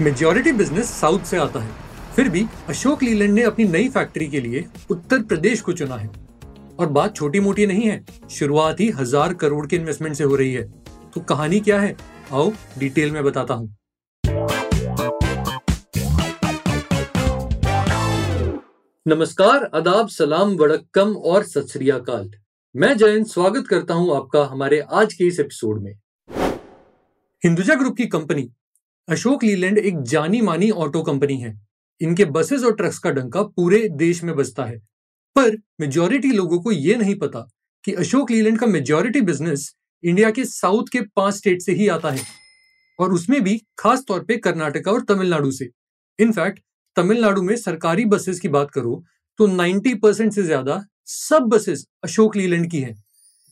[0.00, 1.70] Majority business south से आता है।
[2.16, 6.10] फिर भी अशोक लीलैंड ने अपनी नई फैक्ट्री के लिए उत्तर प्रदेश को चुना है।
[6.78, 10.54] और बात छोटी मोटी नहीं है, शुरुआत ही हज़ार करोड़ के इन्वेस्टमेंट से हो रही
[10.54, 10.62] है।
[11.14, 11.96] तो कहानी क्या है?
[12.32, 13.76] आओ डिटेल में बताता हूँ।
[19.06, 21.66] नमस्कार अदाब सलाम, वड़क्कम और सत
[22.76, 25.92] मैं जयंत, स्वागत करता हूँ आपका हमारे आज के इस एपिसोड में।
[27.42, 28.50] हिंदुजा ग्रुप की कंपनी
[29.08, 31.52] अशोक लीलैंड एक जानी मानी ऑटो कंपनी है।
[32.00, 34.78] इनके बसेस और ट्रक्स का डंका पूरे देश में बजता है।
[35.36, 37.40] पर मेजोरिटी लोगों को यह नहीं पता
[37.84, 39.72] कि अशोक लीलैंड का मेजोरिटी बिज़नेस
[40.04, 42.22] इंडिया के साउथ के पाँच स्टेट से ही आता है
[42.98, 45.68] और उसमें भी खास तौर पे कर्नाटका और तमिलनाडु से।
[46.18, 46.60] इनफैक्ट,
[46.96, 49.02] तमिलनाडु में सरकारी बसेस की बात करो
[49.38, 53.02] तो 90 परसेंट से ज़्यादा सब बसेस अशोक लीलैंड की हैं।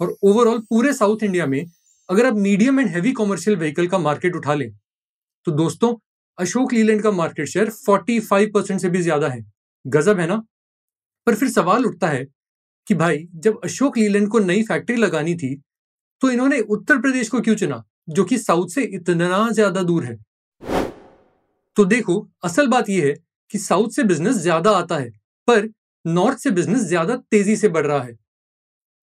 [0.00, 1.64] और ओवरऑल पूरे साउथ इंडिया में
[2.08, 4.70] अगर आप medium and heavy commercial vehicle का मार्केट उठा लें
[5.46, 5.94] तो दोस्तों,
[6.38, 9.40] अशोक लीलैंड का मार्केट शेयर 45 परसेंट से भी ज़्यादा है।
[9.84, 10.36] गजब है ना?
[11.26, 12.24] पर फिर सवाल उठता है
[12.86, 15.54] कि भाई, जब अशोक लीलैंड को नई फैक्ट्री लगानी थी
[16.22, 20.16] तो इन्होंने उत्तर प्रदेश को क्यों चुना, जो कि साउथ से इतना ज़्यादा दूर है?
[21.76, 23.14] तो देखो, असल बात यह है
[23.50, 25.10] कि साउथ से बिज़नेस ज़्यादा आता है,
[25.48, 25.68] पर
[26.04, 28.12] नॉर्थ से बिज़नेस ज़्यादा तेज़ी से बढ़ रहा है।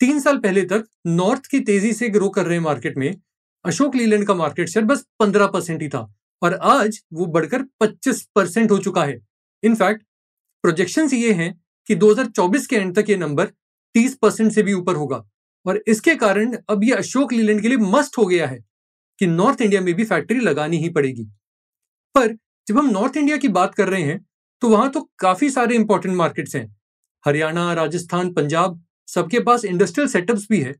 [0.01, 3.13] तीन साल पहले तक नॉर्थ की तेज़ी से ग्रो कर रहे मार्केट में
[3.65, 6.07] अशोक लीलैंड का मार्केट शेयर बस पंद्रह परसेंट ही था।
[6.41, 9.19] और आज वो बढ़कर 25 परसेंट हो चुका है।
[9.63, 10.03] इनफैक्ट
[10.63, 11.53] प्रोजेक्शन ये हैं
[11.87, 13.45] कि 2024 के एंड तक ये नंबर
[13.95, 15.23] 30 परसेंट से भी ऊपर होगा।
[15.65, 18.59] और इसके कारण अब ये अशोक लीलैंड के लिए मस्ट हो गया है
[19.19, 21.23] कि नॉर्थ इंडिया में भी फैक्ट्री लगानी ही पड़ेगी।
[22.15, 22.35] पर
[22.67, 24.25] जब हम नॉर्थ इंडिया की बात कर रहे हैं
[24.61, 26.75] तो वहाँ तो काफ़ी सारे इंपॉर्टेंट मार्केट्स हैं।
[27.25, 30.75] हरियाणा, राजस्थान, पंजाब, सबके पास इंडस्ट्रियल सेटअप्स भी है,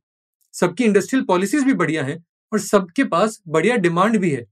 [0.54, 2.18] सबकी इंडस्ट्रियल पॉलिसीज़ भी बढ़िया हैं
[2.52, 4.46] और सबके पास बढ़िया डिमांड भी है।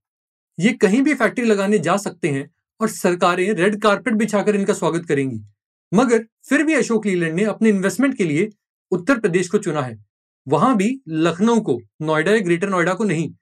[0.60, 5.06] ये कहीं भी फैक्ट्री लगाने जा सकते हैं और सरकारें रेड कारपेट बिछाकर इनका स्वागत
[5.06, 5.42] करेंगी।
[5.92, 8.50] मगर फिर भी अशोक लीलैंड ने अपने इन्वेस्टमेंट के लिए
[8.92, 9.98] उत्तर प्रदेश को चुना है।
[10.48, 13.34] वहाँ भी लखनऊ को, नोएडा या ग्रेटर नोएडा को नहीं।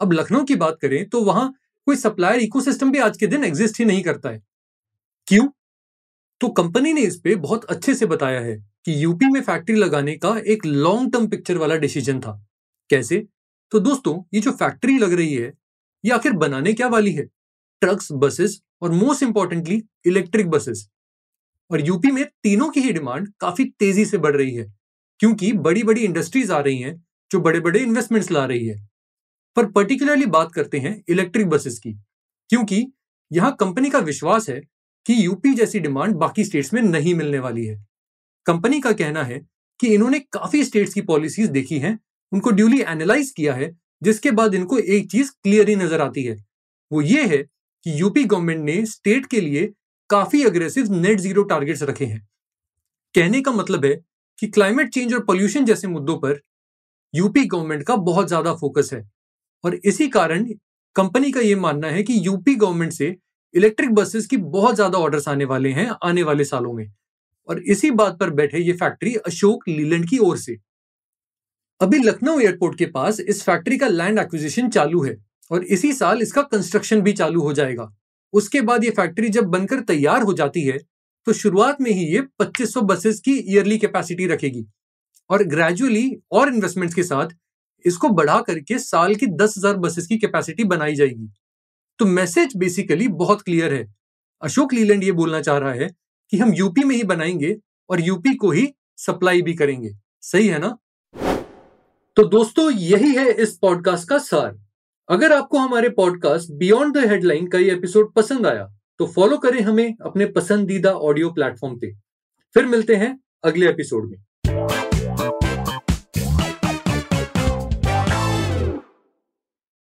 [0.00, 1.52] अब लखनऊ की बात करें तो वहाँ
[1.86, 4.42] कोई सप्लायर इकोसिस्टम भी आज के दिन एग्जिस्ट ही नहीं करता है।
[5.26, 5.46] क्यों?
[6.40, 10.16] तो कंपनी ने इस पे बहुत अच्छे से बताया है कि यूपी में फैक्ट्री लगाने
[10.16, 12.32] का एक लॉन्ग टर्म पिक्चर वाला डिसीज़न था।
[12.90, 13.26] कैसे?
[13.72, 15.52] तो दोस्तों, ये जो फैक्ट्री लग रही है
[16.04, 17.24] ये आखिर बनाने क्या वाली है?
[17.82, 20.88] ट्रक्स बसेस और मोस्ट इंपॉर्टेंटली इलेक्ट्रिक बसेस
[21.70, 24.72] और यूपी में तीनों की ही डिमांड काफ़ी तेज़ी से बढ़ रही है,
[25.20, 26.94] क्योंकि बड़ी बड़ी इंडस्ट्रीज़ आ रही हैं
[27.30, 28.76] जो बड़े बड़े इन्वेस्टमेंट्स ला रही है।
[29.56, 31.92] पर पर्टिकुलरली बात करते हैं इलेक्ट्रिक बसेस की,
[32.50, 32.86] क्योंकि
[33.30, 34.60] यहाँ कंपनी का विश्वास है
[35.06, 37.76] कि यूपी जैसी डिमांड बाकी स्टेट्स में नहीं मिलने वाली है।
[38.46, 39.38] कंपनी का कहना है
[39.80, 41.98] कि इन्होंने काफ़ी स्टेट्स की पॉलिसीज़ देखी हैं,
[42.32, 43.70] उनको ड्यूली एनालाइज किया है
[44.02, 46.36] जिसके बाद इनको एक चीज़ क्लियर ही नज़र आती है।
[46.90, 49.72] वो ये है कि यूपी गवर्नमेंट ने स्टेट के लिए
[50.10, 52.26] काफ़ी अग्रेसिव नेट ज़ीरो टारगेट्स रखे हैं।
[53.14, 53.94] कहने का मतलब है
[54.38, 56.40] कि क्लाइमेट चेंज और पोल्यूशन जैसे मुद्दों पर
[57.14, 59.02] यूपी गवर्नमेंट का बहुत ज़्यादा फोकस है।
[59.64, 60.44] और इसी कारण
[60.96, 63.14] कंपनी का यह मानना है कि यूपी गवर्नमेंट से
[63.54, 66.86] इलेक्ट्रिक बसेस की बहुत ज़्यादा ऑर्डर्स आने वाले हैं आने वाले सालों में।
[67.48, 70.56] और इसी बात पर बैठे ये फैक्ट्री अशोक लीलैंड की ओर से।
[71.80, 75.16] अभी लखनऊ एयरपोर्ट के पास इस फैक्ट्री का लैंड एक्विजिशन चालू है
[75.50, 77.88] और इसी साल इसका कंस्ट्रक्शन भी चालू हो जाएगा।
[78.32, 80.76] उसके बाद ये फैक्ट्री जब बनकर तैयार हो जाती है
[81.26, 84.64] तो शुरुआत में ही ये 2500 बसेस की ईयरली कैपेसिटी रखेगी
[85.30, 87.28] और ग्रेजुअली और इन्वेस्टमेंट्स के साथ
[87.84, 91.30] इसको बढ़ा करके साल की दस हज़ार बसेस की कैपेसिटी बनाई जाएगी।
[91.98, 93.86] तो मैसेज बेसिकली बहुत क्लियर है।
[94.42, 95.88] अशोक लीलैंड ये बोलना चाह रहा है
[96.32, 97.56] कि हम यूपी में ही बनाएँगे
[97.90, 98.68] और यूपी को ही
[98.98, 99.90] सप्लाई भी करेंगे।
[100.22, 100.76] सही है ना?
[102.20, 104.56] तो दोस्तों, यही है इस पॉडकास्ट का सार।
[105.08, 108.66] अगर आपको हमारे पॉडकास्ट बियॉन्ड द हेडलाइन का ये एपिसोड पसंद आया
[109.00, 111.92] तो फॉलो करें हमें अपने पसंदीदा ऑडियो प्लेटफॉर्म पे।
[112.54, 114.18] फिर मिलते हैं अगले एपिसोड में।